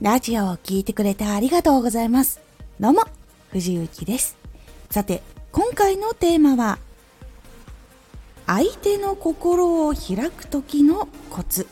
[0.00, 2.40] ラジオを聴いてくれてありがとうございます。
[2.80, 3.02] どうも、
[3.50, 4.34] 藤幸です。
[4.90, 5.22] さて、
[5.52, 6.78] 今回のテーマは、
[8.46, 11.66] 相手の心を開く時のコツ。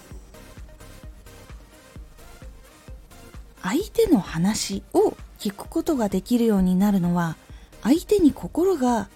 [3.63, 7.39] 相手の話を聞くことができるようになるのは、
[7.83, 9.09] 相手に心が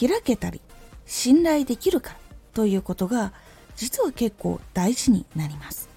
[0.00, 0.62] 開けたり、
[1.04, 2.16] 信頼できるから
[2.54, 3.34] ということが、
[3.76, 5.87] 実は結構大事になります。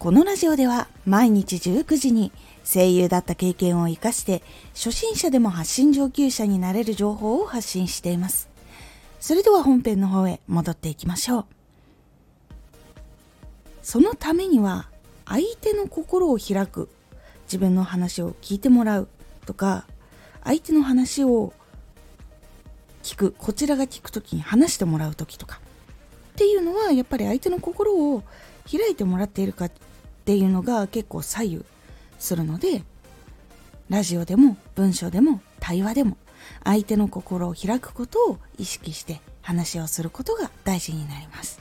[0.00, 2.32] このラジオでは毎日19時に
[2.64, 4.42] 声優だった経験を活かして
[4.72, 8.48] 初心者でも発信上級者になれる情報を発信しています。
[9.20, 11.44] それでは本編の方へ戻っていきましょう。
[13.82, 14.88] そのためには
[15.26, 16.88] 相手の心を開く、
[17.44, 19.08] 自分の話を聞いてもらう
[19.44, 19.84] とか、
[20.42, 21.52] 相手の話を
[23.02, 25.60] 聞く、こちらが聞くときに話してもらうときとか
[26.30, 28.22] っていうのはやっぱり相手の心を
[28.70, 29.68] 開いてもらっているか
[30.30, 31.64] っていうのが結構左右
[32.20, 32.84] するので
[33.88, 36.16] ラジオでも文章でも対話でも
[36.62, 41.60] 相手の心を開くことを意識して話をすることが大事になります。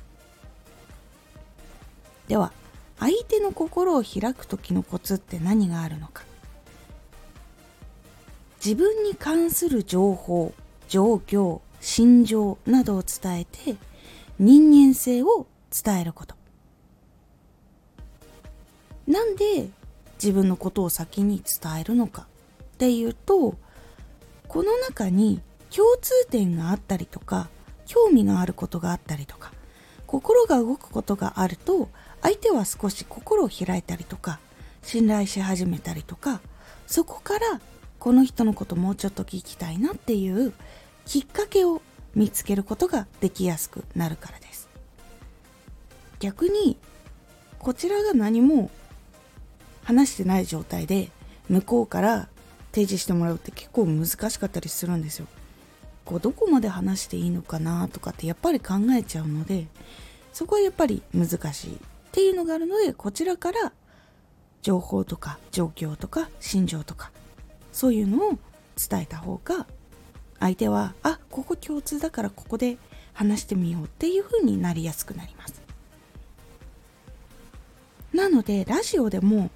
[2.27, 2.51] では
[2.99, 6.23] 相手の心を開く時のコツって何があるのか。
[8.63, 10.53] 自分に関する情報
[10.87, 13.77] 状況心情などを伝えて
[14.37, 16.38] 人間性を伝えること。
[19.09, 19.67] なんで
[20.21, 22.27] 自分のことを先に伝えるのか
[22.63, 23.55] っていうと
[24.47, 25.41] この中に
[25.75, 27.49] 共通点があったりとか
[27.87, 29.51] 興味があることがあったりとか
[30.05, 31.89] 心が動くことがあると
[32.21, 34.39] 相手は少し心を開いたりとか
[34.83, 36.39] 信頼し始めたりとか
[36.85, 37.61] そこから
[37.97, 40.53] この人のこともうちょっと聞きたいなっていう
[41.05, 41.81] きっかけを
[42.13, 44.69] 見つけることができやすくなるからです。
[46.19, 46.77] 逆に
[47.59, 48.71] こちらが何も
[49.89, 51.09] 話してない状態で
[51.49, 52.27] 向こうから
[52.71, 55.25] 提示してもらうって結構難しかったりするんですよ。
[56.05, 59.65] こうどこまで話していいのかなとかってやっぱり考えちゃうので
[60.31, 61.77] そこはやっぱり難しいっ
[62.11, 63.71] ていうのがあるのでこちらから
[64.61, 67.11] 情報とか状況とか心情とか
[67.71, 68.39] そういうのを
[68.77, 69.65] 伝えた方が
[70.39, 72.77] 相手はあここ共通だからここで
[73.13, 75.61] 話してみようっていう風になりやすくなります
[78.13, 79.49] なのでラジオでも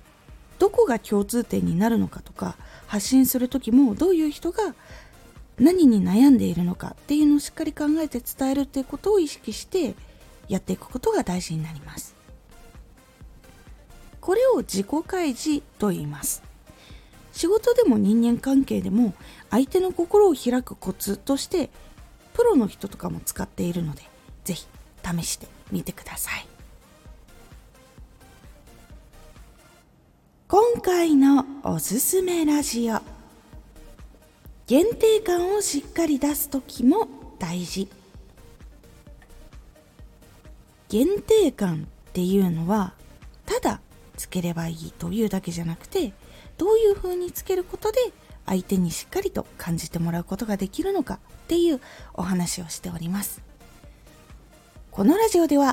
[0.60, 2.56] どこが共通点になるのかとか
[2.88, 4.76] 発信する時もどういう人が
[5.60, 9.96] 何に悩んでいるのかっていうのをしっかり考えて伝えるっていうことを意識して
[10.48, 12.16] やっていくことが大事になります。
[14.20, 16.44] これを自己開示と言います。
[17.34, 19.14] 仕事でも人間関係でも
[19.50, 21.70] 相手の心を開くコツとして
[22.34, 24.04] プロの人とかも使っているので
[24.44, 24.68] 是非
[25.04, 26.53] 試してみてください。
[30.84, 33.00] 回のおすすめラジオ。
[34.68, 37.08] 限定感をしっかり出す時も
[37.40, 37.88] 大事。
[40.90, 42.96] 限定感っていうのは
[43.46, 43.80] ただ
[44.18, 46.12] つければいいというだけじゃなくて
[46.58, 48.00] どういう風につけることで
[48.46, 51.18] 相手にしっかりと感じてもらうことができるのかっ
[51.48, 51.80] ていう
[52.14, 53.42] お話をしております。
[54.92, 55.73] このラジオでは